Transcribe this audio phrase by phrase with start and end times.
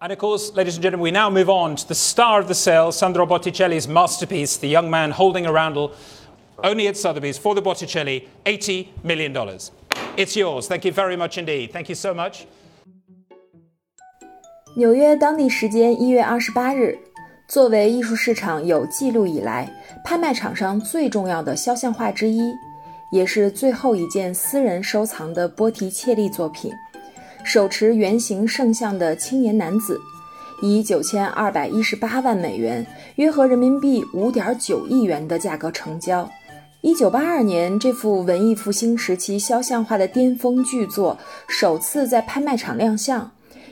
[0.00, 2.54] And of course, ladies and gentlemen, we now move on to the star of the
[2.54, 5.90] sale, Sandro Botticelli's masterpiece, The Young Man Holding a Roundel,
[6.62, 9.36] only at Sotheby's for the Botticelli, $80 million.
[10.16, 10.68] It's yours.
[10.68, 11.72] Thank you very much indeed.
[11.72, 12.46] Thank you so much.
[14.76, 16.96] 纽约当地时间一月二十八日，
[17.48, 19.68] 作为艺术市场有记录以来
[20.04, 22.52] 拍卖场上最重要的肖像画之一，
[23.10, 26.70] 也是最后一件私人收藏的波提切利作品。
[27.48, 29.98] 手持圆形圣像的青年男子，
[30.60, 36.28] 以九千二百一十八万美元（约合人民币五点九亿元）的价格成交。
[36.82, 41.16] 一九八二年，这幅文艺复兴时期肖像画的巅峰巨作
[41.48, 43.30] 首次在拍卖场亮相，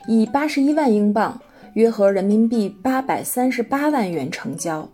[0.08, 1.38] 以八十一万英镑
[1.76, 4.88] （约合人民币八百三十八万元）成交。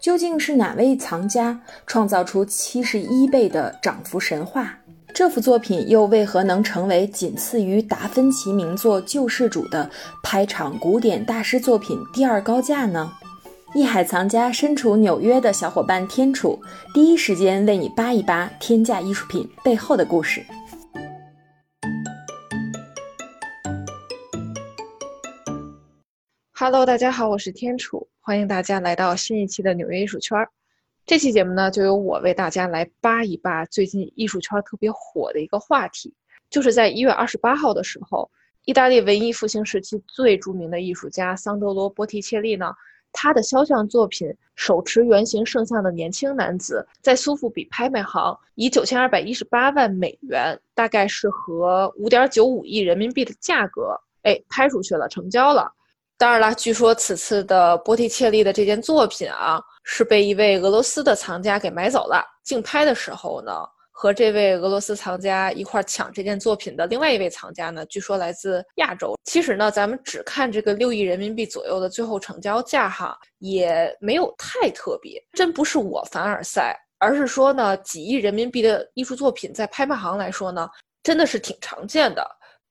[0.00, 4.78] 究竟是哪位藏家创造出七十一倍的涨幅神话？
[5.14, 9.90] 这幅作品又为何能成为仅次于达芬奇名作《救世主》的
[10.22, 13.10] 拍场古典大师作品第二高价呢？
[13.74, 16.58] 艺海藏家身处纽约的小伙伴天楚，
[16.94, 20.44] 第一时间为你扒一扒天价艺术品背后的故事。
[26.54, 30.38] Hello，大家好，我是天楚，欢迎大家来到新一期的纽约艺术圈。
[31.08, 36.12] 这期节目呢，就由我为大家来扒一扒最近艺术圈特别火的一个话题，
[36.50, 38.30] 就是在一月二十八号的时候，
[38.66, 42.74] 意大利文艺复兴时期最著名的艺术家桑德罗·波提切利呢，
[43.10, 55.72] 他的肖像作品手持圆形圣像的年轻男子，在苏富比拍卖行以九千二百一十八万美元，大概是和五点九五亿人民币的价格，哎，拍出去了，成交了。
[56.18, 62.24] 当然了，据说此次的波提切利的这件作品啊，是被一位俄罗斯的藏家给买走了。
[62.42, 63.52] 竞拍的时候呢，
[63.92, 69.14] 和这位俄罗斯藏家一块抢这件作品的另外一位藏家呢，据说来自亚洲。
[69.26, 75.22] 其实呢，咱们只看这个六亿人民币左右的最后成交价哈，也没有太特别。
[75.34, 80.68] 真不是我凡尔赛，而是说呢，几亿人民币的艺术作品在拍卖行来说呢，
[81.00, 82.28] 真的是挺常见的。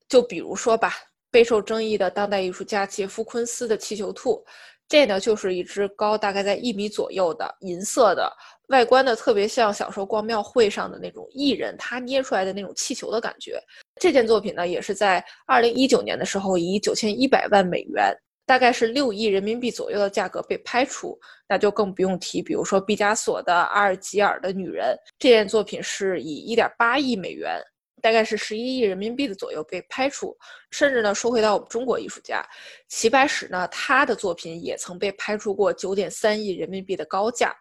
[0.10, 0.96] 就比如说吧。
[1.38, 4.44] 备受争议的当代艺术家杰夫·昆斯的气球兔，
[4.90, 8.28] 这呢就是一只高大概在一米左右的银色的，
[8.70, 13.62] 外观呢特别像小时候逛庙会上的那种艺人他捏出来的那种气球的感觉。
[14.02, 18.12] 这件作品呢也是在二零一九年的时候以九千一百万美元，
[18.48, 21.16] 大概是六亿人民币左右的价格被拍出，
[21.48, 27.62] 那就更不用提，比如说毕加索的《阿尔及尔的女人》这件作品是以一点八亿美元。
[28.02, 30.38] 大概是十一亿人民币的左右被拍出，
[30.72, 32.46] 甚至呢，说回到我们中国艺术家
[32.88, 37.56] 齐白石呢，他的作品也曾被拍出过九点三亿人民币的高价。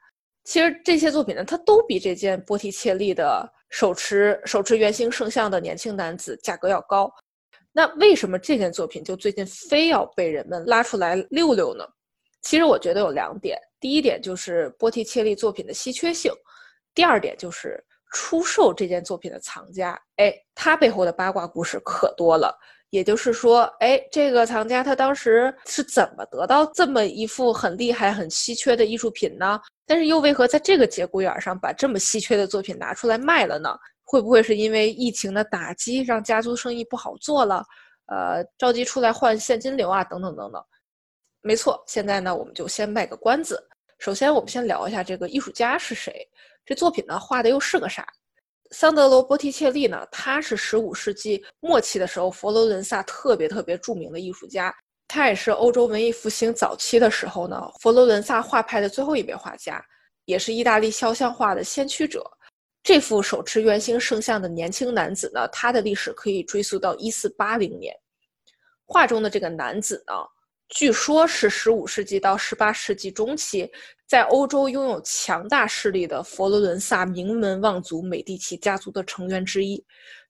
[0.44, 7.10] 其实这些作品呢，它都比这件波提切利的手持手持圆形圣像的年轻男子价格要高。
[7.72, 11.84] 那为什么这件作品就最近非要被人们拉出来溜溜呢？
[12.42, 16.32] 其实我觉得有两点，第一点就是波提切利作品的稀缺性，
[16.94, 17.82] 第二点就是。
[18.16, 22.59] 出售这件作品的藏家，哎，他背后的八卦故事可多了。
[22.88, 29.60] 也就是说，哎，这个藏家他当时是怎么得到这么一幅很厉害、很稀缺的艺术品呢？
[29.84, 33.77] 但是又为何在这个节骨眼上把这么稀缺的作品拿出来卖了呢？
[34.03, 37.62] 会不会是因为疫情的打击让家族生意不好做了？
[38.06, 40.65] 呃，着急出来换现金流啊，等等等等。
[41.43, 43.62] 没错，现在呢，我们就先卖个关子。
[43.98, 46.27] 首先，我们先聊一下这个艺术家是谁。
[46.66, 48.04] 这作品呢，画的又是个啥？
[48.72, 54.75] 桑德罗·波提切利呢，他是十五世纪末期的时候佛罗伦萨特别特别著名的艺术家，
[55.06, 59.81] 他也是欧洲文艺复兴早期的时候呢，佛罗伦萨画派的最后一位画家，
[60.25, 62.28] 也是意大利肖像画的先驱者。
[62.83, 67.94] 这幅手持圆形圣像的年轻男子呢，他的历史可以追溯到一四八零年。
[68.84, 70.15] 画中的这个男子呢。
[70.69, 73.71] 据说，是十五世纪到十八世纪中期，
[74.06, 79.82] 在欧洲拥有强大势力的佛罗伦萨名门望族美第奇家族的成员之一。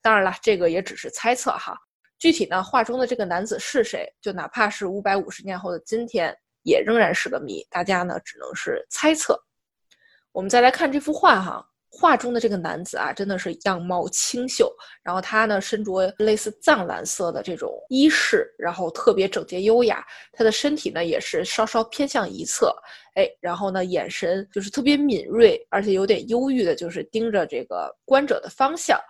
[0.03, 1.75] 当然了，这个也只是猜测哈。
[2.19, 7.67] 具体呢，画中的这个男子是谁，就哪怕是五百五十年后的今天，也仍然是个谜。
[7.71, 9.43] 大家呢，只能是猜测。
[10.33, 11.67] 我们再来看这幅画哈。
[11.89, 14.71] 画中的这个男子啊，真的是样貌清秀，
[15.03, 20.05] 然后他呢身着类似藏蓝色的这种衣饰，然后特别整洁优雅。
[20.33, 22.75] 他的身体呢也是稍稍偏向一侧，
[23.15, 29.01] 哎，然后呢眼神就是特别敏锐，而且有点忧郁的，就是盯着这个观者的方向。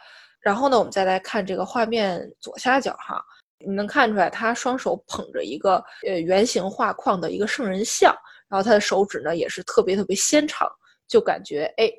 [0.41, 3.21] 然后呢，我们再来看这个画面左下角哈，
[3.59, 8.15] 你能看出来他双手捧着一个呃圆形画框的一个圣人像，
[8.49, 10.69] 然后他的手指呢也是特别特别纤长，
[11.09, 11.91] 就感觉哎。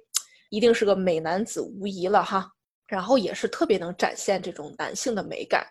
[0.49, 2.49] 一定是个美男子无疑了哈，
[2.87, 5.65] 然后也是特别能展现这种男性的美感。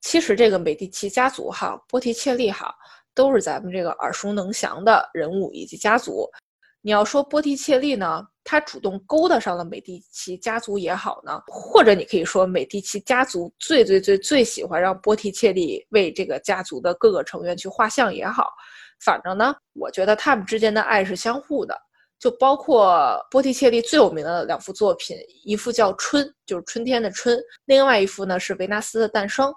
[0.00, 2.74] 其实这个美第奇家族哈，波提切利哈，
[3.14, 6.28] 都是咱们这个耳熟能详的人物以及家族。
[6.80, 18.52] 你要说波提切利呢，他主动勾搭上了美第奇家族也好呢，或者你可以说美第奇家族最最最最喜欢让波提切利为这个家族的各个成员去画像也好，
[19.00, 21.76] 反正呢，我觉得他们之间的爱是相互的。
[22.18, 27.36] 就包括波提切利最有名的两幅作品，一幅叫《春》，就是春天的春；
[27.66, 29.50] 另外一幅呢是《维纳斯的诞生》。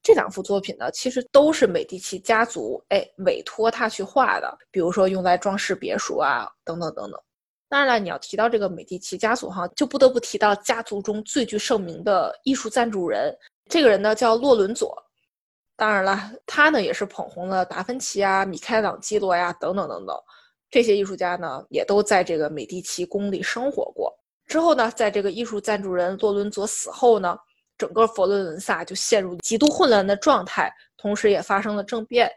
[0.00, 7.20] 这两幅作品呢，其实都是美第奇家族哎委托他去画的，比如说用来装饰别墅啊，等等等等。
[7.68, 13.36] 当然了，你要提到这个美第奇家族哈，就不得不提到家族中最具盛名的艺术赞助人，
[13.68, 14.96] 这个人呢叫洛伦佐。
[15.76, 20.16] 当然了，他呢也是捧红了达芬奇啊、米开朗基罗呀等等等等。
[20.70, 24.12] 这些艺术家呢，也都在这个美第奇宫里生活过。
[24.46, 27.36] 之后呢，在这个艺术赞助人洛伦佐死后呢，
[27.76, 32.30] 整个佛罗伦萨就陷入极度混乱的状态，同时也发生了政变。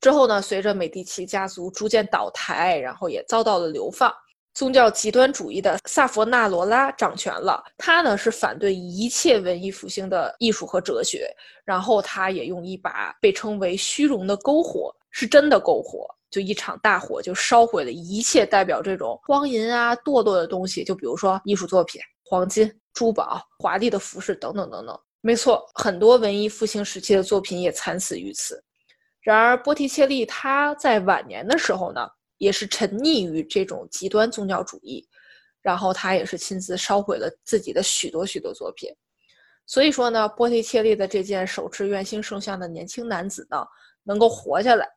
[0.00, 4.12] 之后呢，随着美第奇家族逐渐倒台，然后也遭到了流放，
[4.54, 7.62] 宗教极端主义的萨佛纳罗拉掌权了。
[7.76, 11.28] 他呢是反对一切文艺复兴的艺术和哲学，
[11.64, 16.08] 然后他也用一把被称为虚荣的篝火，是真的篝火。
[16.30, 20.84] 就一场大火，就烧毁了一切代表这种荒淫啊、堕落的东西。
[20.84, 24.98] 就比如说艺术作品、黄金、珠宝、华丽的服饰等等等等。
[25.20, 28.62] 没错，很多文艺复兴时期的作品也惨死于此。
[29.20, 32.08] 然而，波提切利他在晚年的时候呢，
[32.38, 35.06] 也是沉溺于这种极端宗教主义，
[35.60, 38.88] 然后他也是亲自烧毁了自己的许多许多作品。
[39.66, 43.66] 所以说呢，波提切利的这件手持圆形圣像的年轻男子呢，
[44.04, 44.88] 能够活下来，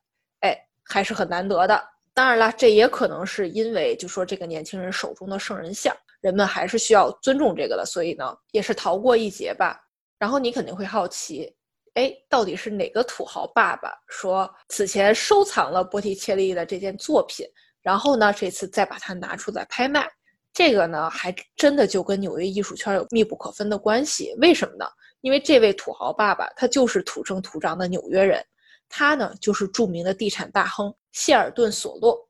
[0.84, 1.82] 还是很难得的。
[2.14, 9.80] 当然了，这也可能是因为，就说这个年轻人手中的圣人像，人们还是需要尊重这个的，所以呢，也是逃过一劫吧。
[10.18, 11.50] 然后你肯定会好奇，
[11.94, 17.46] 哎，到底是哪个土豪爸爸说此前收藏了波提切利的这件作品，
[17.80, 20.06] 然后呢，这次再把它拿出来拍卖？
[20.52, 24.34] 这个呢，还真的就跟纽约艺术圈有密不可分的关系。
[24.38, 24.84] 为什么呢？
[25.22, 28.44] 因为这位土豪爸爸他就是土生土长的纽约人。
[28.94, 32.28] 他呢，就是著名的地产大亨谢尔顿·索洛。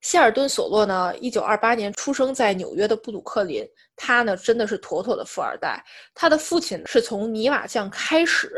[0.00, 3.64] 谢尔顿·索洛呢，一九二八年出生在纽约的布鲁克林。
[3.94, 5.80] 他呢，真的是妥妥的富二代。
[6.12, 8.50] 他的父亲是从泥瓦匠开始，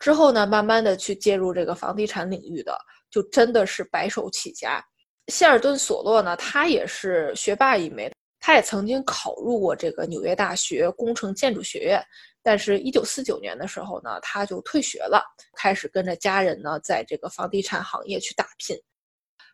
[0.00, 2.76] 之后呢，慢慢的去介入这个房地产领域的，
[3.08, 4.84] 就真的是白手起家。
[5.28, 8.10] 谢尔顿·索洛呢，他也是学霸一枚，
[8.40, 12.02] 他也曾经考入过这个纽约大学工程建筑学院。
[12.50, 15.22] 但是，一九四九年的时候呢，他就退学了，
[15.54, 18.74] 开始跟着家人呢，在这个房地产行业去打拼。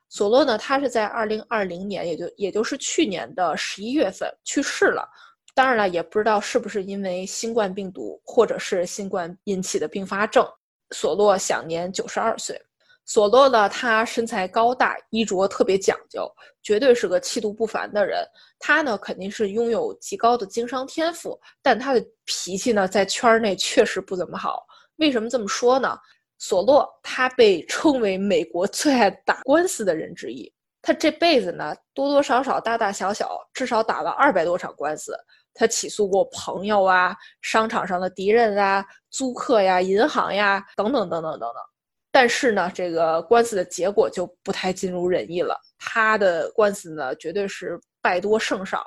[0.08, 5.10] 索洛呢，他是在二零二零年，也就也就是去年的十一月份去世了。
[5.56, 10.46] 当然了，也不知道是不是因为新冠病毒，或者是新冠引起的并发症。
[10.94, 12.56] 索洛享年九十二岁。
[13.06, 16.30] 索洛呢，他身材高大，衣着特别讲究，
[16.62, 18.26] 绝对是个气度不凡的人。
[18.58, 24.64] 他呢，肯定是拥有极高的经商天赋，但他的脾气呢，在圈内确实不怎么好。
[24.96, 25.98] 为什么这么说呢？
[26.38, 30.50] 索洛他被称为美国最爱打官司的人之一。
[30.80, 35.14] 他这辈子呢，多多少少、大大小小，至少打了二百多场官司。
[35.54, 41.73] 他起诉过朋友啊、商场上的敌人啊、租客呀、银行呀，等等等等等等。
[42.14, 45.60] 但是呢，这个官司的结果就不太尽如人意了。
[45.80, 48.84] 他的官司呢，绝对是败多胜少，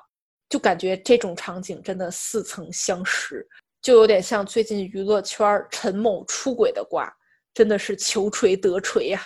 [0.47, 3.45] 就感觉这种场景真的似曾相识，
[3.81, 7.13] 就有点像最近娱乐圈陈某出轨的瓜，
[7.53, 9.21] 真的是求锤得锤呀。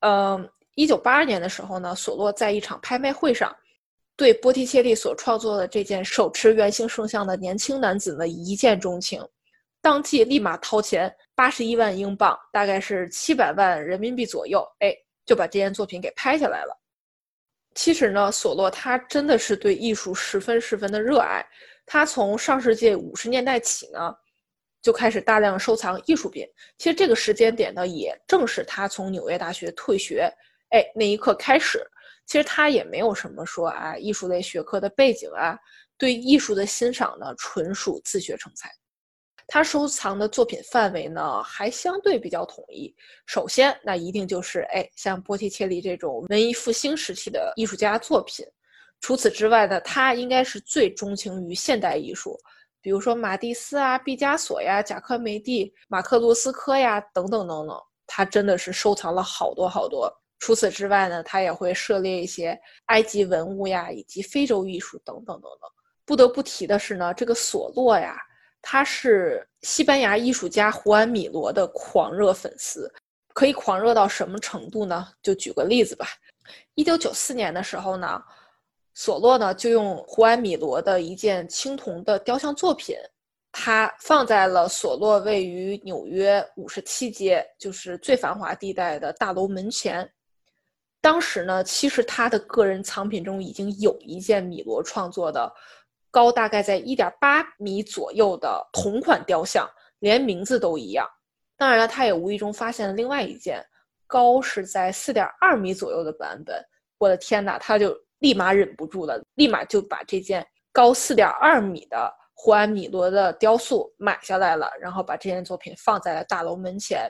[0.00, 3.54] 嗯，一九八二年的时候呢，索洛在一场拍卖会上，
[4.16, 9.24] 对波提切利所创作的这件手持圆形圣像的年轻男子呢一见钟情，
[9.80, 11.14] 当即立马掏钱。
[11.38, 14.92] 八十一万英镑，大概是七百万人民币左右，哎，
[15.24, 16.76] 就把这件作品给拍下来了。
[17.76, 21.46] 其实呢，索洛他真的是对艺术十分十分的热爱。
[21.86, 24.12] 他从上世纪五十年代起呢，
[24.82, 26.44] 就开始大量收藏艺术品。
[26.76, 30.28] 其实这个时间点呢，也正是他从纽约大学退学，
[30.70, 31.80] 哎，那一刻开始。
[32.26, 35.56] 其实他也没有什么说啊，艺术类学科的背景啊，
[35.96, 38.68] 对艺术的欣赏呢，纯属自学成才。
[39.50, 42.94] 他收藏的作品范围呢，还相对比较统一。
[43.24, 48.44] 首先，那一定就是哎，像波提切利这种文艺复兴时期的艺术家作品。
[49.00, 52.38] 除此之外呢，他应该是最钟情于现代艺术，
[52.82, 57.74] 比如说马蒂斯啊、毕加索呀、贾科梅蒂、马克罗斯科呀等等等等。
[58.06, 60.12] 他真的是收藏了好多好多。
[60.40, 65.70] 除此之外呢，他也会涉猎一些埃及文物呀，以及非洲艺术等等等等。
[66.04, 68.14] 不得不提的是呢，这个索洛呀。
[68.60, 72.92] 他是西班牙艺术家胡安·米罗的狂热粉丝，
[73.32, 75.08] 可以狂热到什么程度呢？
[75.22, 76.06] 就举个例子吧。
[76.74, 78.22] 一九九四年的时候呢，
[78.94, 82.96] 索洛呢就用胡安·米罗的一件青铜的雕像作品，
[83.52, 90.10] 他放在了索洛位于纽约五十七街，就是最繁华地带的大楼门前。
[91.00, 95.52] 当时呢，其实他的个人藏品中已经有一件米罗创作的，
[96.10, 101.06] 高大概在一点八米左右的同款雕像，连名字都一样。
[101.56, 103.64] 当然了，他也无意中发现了另外一件
[104.06, 106.64] 高是在四点二米左右的版本。
[106.98, 117.08] 我的天哪，他就立马忍不住了，立马就把这件高四点二米的胡安·米罗的雕塑买下来了，然后把这件作品放在了大楼门前。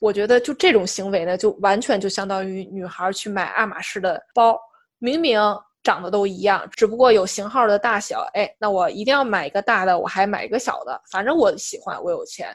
[0.00, 4.58] 我觉得就这种行为呢，就完全就相当于女孩去买爱马仕的包，
[4.98, 5.40] 明明
[5.82, 12.54] 长得都一样，只不过有型号的大小，哎，那我一定要买一个大的，我还买一个小的，反正我喜欢，我有钱。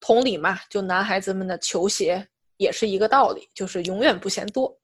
[0.00, 2.26] 同理嘛，就男孩子们的球鞋
[2.56, 4.76] 也是一个道理，就是永远不嫌多。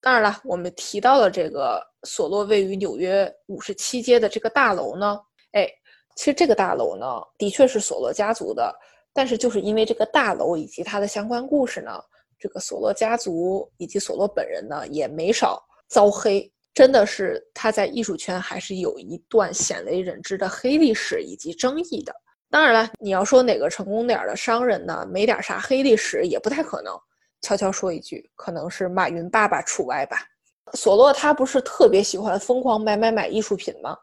[0.00, 5.18] 当然了，我们提到了这个索洛位于纽约五十七街的这个大楼呢，
[5.52, 5.68] 哎，
[6.16, 7.06] 其实这个大楼呢，
[7.38, 8.74] 的确是索洛家族的。
[9.12, 11.92] 但是就是因为这个大楼以及它的相关故事呢，
[12.36, 22.12] 这个索洛家族以及索洛本人呢也没少遭黑，真的是他在艺术圈还是有一段鲜为人知的黑历史以及争议的。
[22.50, 26.92] 当然了，你要说哪个成功点的商人呢，没点啥黑历史也不太可能。
[27.40, 30.26] 悄悄说一句，可能是马云爸爸除外吧。
[30.72, 33.96] 索洛他不是特别喜欢疯狂买买买艺术品吗？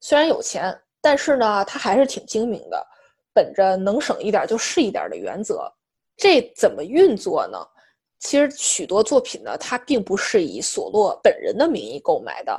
[0.00, 2.86] 虽然有钱，但是呢，他还是挺精明的。
[3.32, 5.68] 本着能省一点就是一点的原则，
[6.16, 7.58] 这怎么运作呢？
[8.24, 12.58] 其实许多作品呢，它并不是以索洛本人的名义购买的，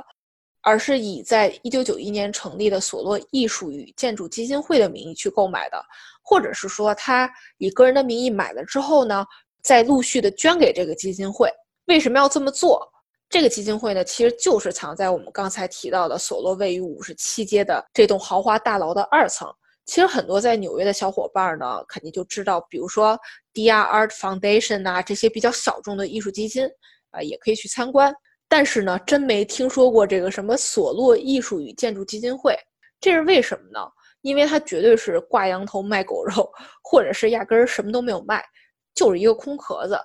[0.62, 5.84] 而是以在一九九一年成立的索洛艺术与建筑基金会的名义去购买的，
[6.22, 9.26] 或者是说他以个人的名义买了之后呢，
[9.60, 11.50] 再陆续的捐给这个基金会。
[11.86, 12.88] 为什么要这么做？
[13.28, 19.52] 这个基金会呢，其实就是藏在我们刚才提到的索洛位于五十七街的这栋豪华大楼的二层。
[19.86, 23.18] 其实很多在纽约的小伙伴呢，肯定就知道，比如说
[23.54, 26.68] DR Art Foundation 呐，这些比较小众的艺术基金
[27.10, 28.12] 啊，也可以去参观。
[28.48, 32.56] 但是呢，真没听说过这个什么索洛艺术与建筑基金会，
[33.00, 33.80] 这是为什么呢？
[34.22, 36.50] 因为它绝对是挂羊头卖狗肉，
[36.82, 38.44] 或者是压根儿什么都没有卖，
[38.92, 39.96] 就是一个空壳子。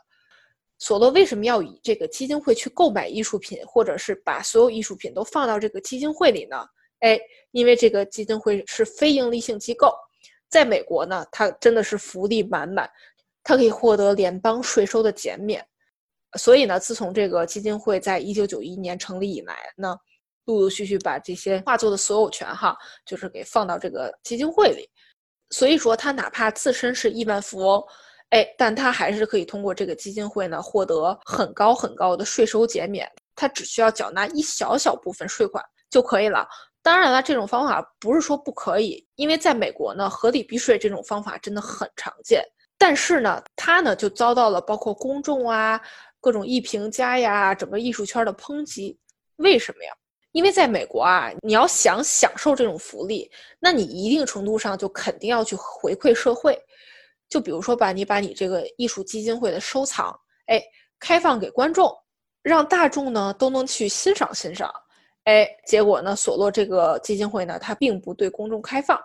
[0.77, 6.65] 索洛为什么要以这个基金会去购买艺术品，或者是把所有艺术品都放到这个基金会里呢？
[7.01, 7.19] 哎，
[7.51, 9.93] 因为这个基金会是非盈利性机构，
[10.49, 12.89] 在美国呢，它真的是福利满满，
[13.43, 15.63] 它可以获得联邦税收的减免。
[16.37, 19.95] 所以呢，自从这个基金会在一九九一年成立以来呢，
[20.45, 24.89] 陆陆续续把这些画作的所有权哈，就是给放到这个基金会里。
[25.49, 27.83] 所以说，他哪怕自身是亿万富翁，
[28.29, 33.11] 哎，但他还是可以通过这个基金会呢，获得很高很高的税收减免。
[33.35, 36.47] 他只需要缴纳一小小部分税款就可以了。
[36.83, 42.43] 当然了，这种方法不是说不可以，因为在美国呢，合理避税这种方法真的很常见。
[42.77, 45.79] 但是呢，它呢就遭到了包括公众啊、
[46.19, 48.97] 各种艺评家呀、整个艺术圈的抨击。
[49.35, 49.91] 为什么呀？
[50.31, 56.57] 因为在美国啊，你要想享受这种福利，那你一定程度上就肯定要去回馈社会。
[57.29, 60.59] 就比如说吧，你把你这个艺术基金会的收藏，哎，
[60.99, 61.95] 开放给观众，
[62.41, 64.73] 让大众呢都能去欣赏欣赏。
[65.25, 66.15] 哎，结果呢？
[66.15, 68.99] 索洛这个基金会呢，它并不对公众开放。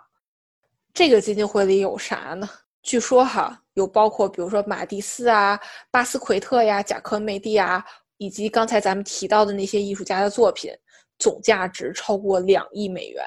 [0.91, 2.49] 这个基金会里有啥呢？
[2.81, 5.59] 据说哈，有包括比如说马蒂斯啊、
[5.91, 7.85] 巴斯奎特呀、贾科梅蒂啊，
[8.17, 10.73] 以及刚才咱们提到的那些艺术家的作品，
[11.19, 13.23] 总价值超过两亿美元。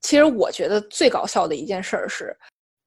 [0.00, 2.36] 其实我觉得最搞笑的一件事儿是，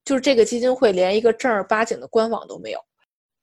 [0.06, 2.80] 就是这个基金会连一个正儿八经的官网都没有。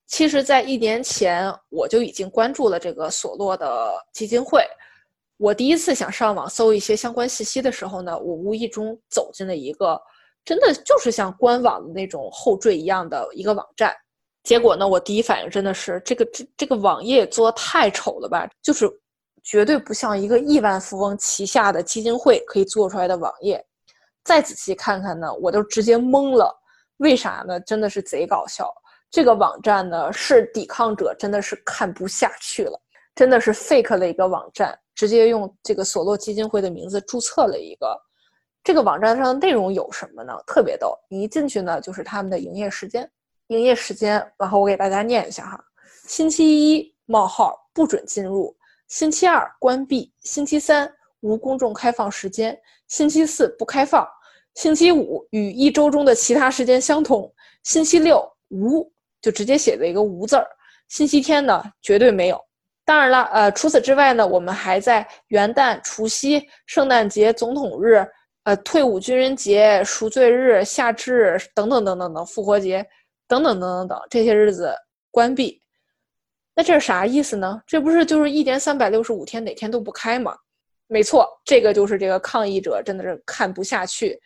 [0.08, 4.66] 其实，在一年前我就已经关注了这个索洛的基金会。
[5.38, 10.02] 我第一次想上网搜一些相关信息的时候呢，我无意中走进了一个
[10.46, 13.94] 真的就是像官网的那种后缀一样的一个网站。
[14.44, 18.90] 结果呢，我第一反应真的是这个这这个网页做的太丑了吧，就是
[19.44, 23.64] 绝对不像一个亿万富翁旗下的基金会可以做出来的网页。
[24.24, 26.56] 再仔细看看呢，我都直接懵了。
[26.98, 27.60] 为啥呢？
[27.60, 28.72] 真的是贼搞笑。
[29.12, 32.80] 这个网站呢，是抵抗者真的是看不下去了，
[33.16, 34.78] 真的是 fake 了一个网站。
[34.94, 38.02] 直接用这个索洛基金会的名字注册了一个，
[38.64, 40.34] 这个网站上的内容有什么呢？
[40.48, 43.12] 特别逗，你一进去呢，就是他们的营业时间，
[43.48, 45.62] 营业时间，然后我给大家念一下哈：
[46.08, 48.56] 星期一冒号不准进入，
[48.88, 52.58] 星期二关闭，星期三无公众开放时间，
[52.88, 54.08] 星期四不开放，
[54.54, 57.30] 星期五与一周中的其他时间相同，
[57.64, 58.90] 星期六无，
[59.22, 60.48] 就直接写了一个无字儿。
[60.88, 62.45] 星期天呢，绝对没有。
[62.86, 68.08] 当然了，呃，除此之外呢，我们还在元旦、除夕、圣诞节、总统日、
[68.44, 72.86] 呃，退伍军人节、赎罪日、夏至等等等等等，复活节
[73.28, 74.72] 等等等等等这些日子
[75.10, 75.60] 关闭。
[76.54, 77.60] 那这是啥意思呢？
[77.66, 80.38] 这不是就是一年三百六十五天哪天都不开吗？
[80.88, 84.22] 没错，这个就是这个抗议者真的是看不下去，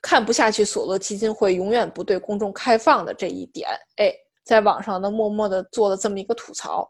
[0.00, 6.88] 看不下去索罗基金会永远不对公众开放的这一点，哎，在网上呢默默的做了这么一个吐槽，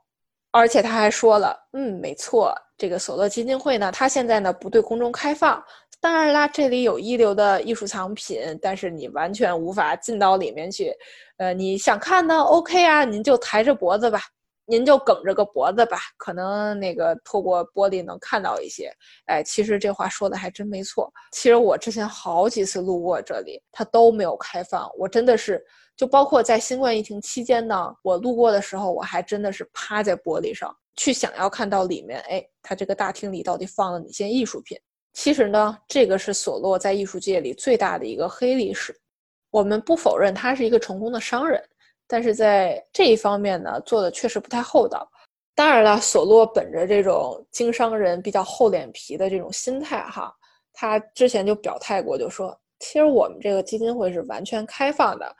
[0.56, 5.62] 而且他还说了，嗯，没错，这个索罗基金会呢，他现在呢不对公众开放，
[6.00, 10.92] 当然啦，这里有一流的艺术藏品，但是你完全无法进到里面去，
[11.36, 14.20] 呃，你想看呢，OK 啊，您就抬着脖子吧。
[14.68, 18.90] 您就梗着个脖子吧，可能那个透过玻璃能看到一些。
[19.26, 21.08] 哎，其实这话说的还真没错。
[21.30, 24.90] 其实我之前好几次路过这里，它都没有开放。
[24.98, 25.64] 我真的是，
[25.96, 32.20] 就包括在新冠疫情期间呢，我路过的时候，我还真的是趴在玻璃上去想要看到里面。
[32.28, 34.78] 哎，它这个大厅里到底放了哪些艺术品？
[35.14, 38.94] 其实呢，这个是索洛在艺术界里最大的一个黑历史。
[39.50, 41.62] 我们不否认他是一个成功的商人。
[42.06, 45.10] 但是在这一方面呢，做的确实不太厚道。
[45.54, 50.32] 当然了，索洛本着这种经商人比较厚脸皮的这种心态，哈，
[50.74, 55.34] 他之前就表态过，就说其实我们这个基金会是完全开放的，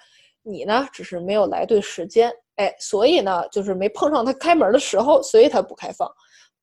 [0.49, 6.09] 你呢只是没有来对时间，哎，所以呢就是没碰上他开门的时候，所以他不开放。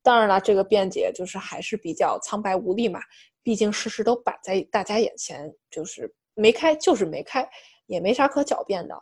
[0.02, 3.00] 当然了，这个辩解就是还是比较苍白无力嘛，
[3.42, 7.48] 毕竟事实都摆在大家眼前，就是没开就是没开，
[7.88, 8.96] 也没啥可狡辩的。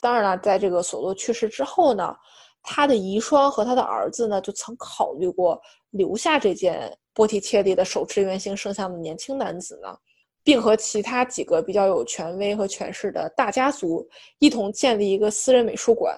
[0.00, 2.14] 当然了，在这个索洛去世之后呢，
[2.62, 5.60] 他的遗孀和他的儿子呢，就曾考虑过
[5.90, 9.94] 留下这件波提切利的手持圆形圣像的年轻男子呢，
[10.42, 16.16] 并和其他几个比较有权威和权势的大家族一同建立一个私人美术馆，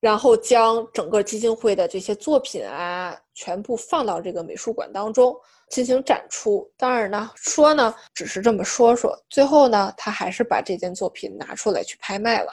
[0.00, 5.36] 然后将整个基金会的这些作品啊，全部放到这个美术馆当中
[5.70, 6.70] 进行展出。
[6.76, 12.52] 当然呢，说呢只是这么说说，最后呢，他还是把这件作品拿出来去拍卖了。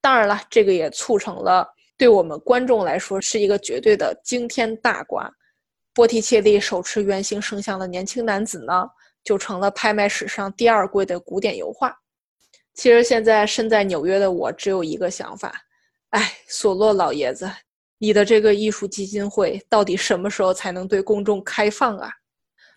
[0.00, 5.28] 当然了，这个也促成了对我们观众来说是一个绝对的惊天大瓜。
[5.92, 8.88] 波提切利手持圆形圣像的年轻男子呢，
[9.24, 11.94] 就成了拍卖史上第二贵的古典油画。
[12.74, 15.52] 其实现在身在纽约的我只有一个想法：
[16.10, 17.50] 哎，索洛老爷子，
[17.98, 22.08] 你的这个艺术基金会到底什么时候才能对公众开放啊？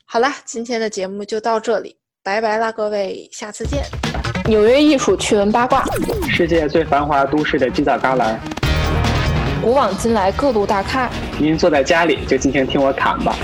[0.06, 3.84] 好了，今天的节目就到这里，拜拜啦，各位，下次见。
[4.46, 5.86] 纽约艺术趣闻八卦，
[6.28, 8.36] 世界最繁华都市的犄角旮旯，
[9.62, 11.08] 古往今来各路大咖。
[11.40, 13.36] 您坐在家里就尽情听我侃吧。